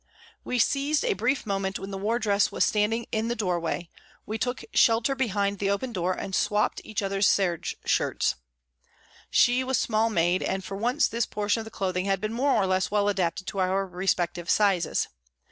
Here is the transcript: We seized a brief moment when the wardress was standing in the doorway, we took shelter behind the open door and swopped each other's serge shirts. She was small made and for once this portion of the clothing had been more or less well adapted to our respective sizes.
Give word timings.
We 0.43 0.57
seized 0.57 1.05
a 1.05 1.13
brief 1.13 1.45
moment 1.45 1.77
when 1.77 1.91
the 1.91 1.97
wardress 1.99 2.51
was 2.51 2.65
standing 2.65 3.05
in 3.11 3.27
the 3.27 3.35
doorway, 3.35 3.87
we 4.25 4.39
took 4.39 4.63
shelter 4.73 5.13
behind 5.13 5.59
the 5.59 5.69
open 5.69 5.93
door 5.93 6.13
and 6.13 6.33
swopped 6.33 6.81
each 6.83 7.03
other's 7.03 7.27
serge 7.27 7.75
shirts. 7.85 8.33
She 9.29 9.63
was 9.63 9.77
small 9.77 10.09
made 10.09 10.41
and 10.41 10.63
for 10.63 10.75
once 10.75 11.07
this 11.07 11.27
portion 11.27 11.59
of 11.61 11.65
the 11.65 11.69
clothing 11.69 12.05
had 12.05 12.19
been 12.19 12.33
more 12.33 12.55
or 12.55 12.65
less 12.65 12.89
well 12.89 13.09
adapted 13.09 13.45
to 13.45 13.59
our 13.59 13.85
respective 13.85 14.49
sizes. 14.49 15.07